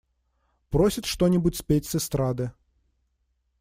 [0.71, 2.53] Просят что-нибудь спеть с эстрады.